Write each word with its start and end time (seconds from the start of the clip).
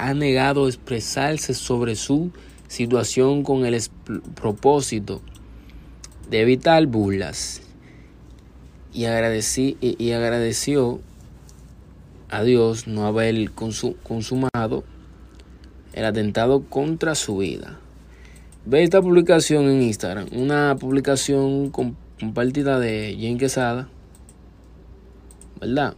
Ha 0.00 0.14
negado 0.14 0.66
expresarse 0.66 1.52
sobre 1.52 1.94
su 1.94 2.30
situación 2.68 3.42
con 3.42 3.66
el 3.66 3.78
propósito 4.34 5.20
de 6.30 6.40
evitar 6.40 6.86
burlas 6.86 7.60
y, 8.94 9.04
agradecí, 9.04 9.76
y, 9.80 10.12
agradeció 10.12 11.00
a 12.30 12.42
Dios 12.44 12.86
no 12.86 13.06
haber 13.06 13.50
consumado 13.52 14.84
el 15.92 16.04
atentado 16.04 16.62
contra 16.62 17.14
su 17.14 17.36
vida. 17.36 17.78
Ve 18.64 18.82
esta 18.82 19.02
publicación 19.02 19.64
en 19.64 19.82
Instagram, 19.82 20.28
una 20.32 20.76
publicación 20.80 21.70
compartida 21.70 22.80
de 22.80 23.16
Jen 23.18 23.36
Quesada, 23.36 23.88
¿verdad? 25.60 25.94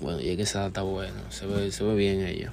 Bueno, 0.00 0.20
y 0.20 0.30
es 0.30 0.36
que 0.36 0.42
esa 0.42 0.66
está 0.68 0.82
buena, 0.82 1.30
se 1.30 1.46
ve, 1.46 1.70
se 1.70 1.84
ve 1.84 1.94
bien 1.94 2.22
ella. 2.22 2.52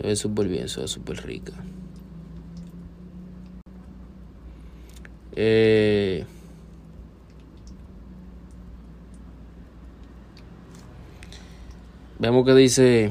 Se 0.00 0.06
ve 0.06 0.16
súper 0.16 0.48
bien, 0.48 0.66
se 0.66 0.80
ve 0.80 0.88
súper 0.88 1.26
rica. 1.26 1.52
Eh, 5.36 6.24
vemos 12.18 12.46
que 12.46 12.54
dice 12.54 13.10